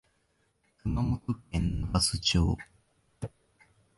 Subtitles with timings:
[0.81, 2.57] 熊本県長洲町